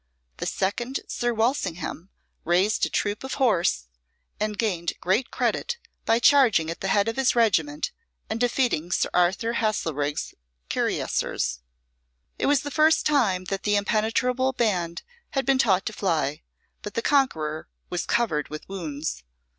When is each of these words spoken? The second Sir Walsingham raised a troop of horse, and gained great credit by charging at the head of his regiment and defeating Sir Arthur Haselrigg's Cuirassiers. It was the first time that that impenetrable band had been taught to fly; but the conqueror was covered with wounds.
The 0.37 0.47
second 0.47 1.01
Sir 1.07 1.31
Walsingham 1.31 2.09
raised 2.43 2.87
a 2.87 2.89
troop 2.89 3.23
of 3.23 3.35
horse, 3.35 3.85
and 4.39 4.57
gained 4.57 4.93
great 4.99 5.29
credit 5.29 5.77
by 6.05 6.17
charging 6.17 6.71
at 6.71 6.81
the 6.81 6.87
head 6.87 7.07
of 7.07 7.17
his 7.17 7.35
regiment 7.35 7.91
and 8.27 8.39
defeating 8.39 8.91
Sir 8.91 9.11
Arthur 9.13 9.53
Haselrigg's 9.53 10.33
Cuirassiers. 10.71 11.59
It 12.39 12.47
was 12.47 12.61
the 12.61 12.71
first 12.71 13.05
time 13.05 13.43
that 13.43 13.61
that 13.61 13.69
impenetrable 13.75 14.53
band 14.53 15.03
had 15.33 15.45
been 15.45 15.59
taught 15.59 15.85
to 15.85 15.93
fly; 15.93 16.41
but 16.81 16.95
the 16.95 17.03
conqueror 17.03 17.67
was 17.91 18.07
covered 18.07 18.49
with 18.49 18.67
wounds. 18.67 19.23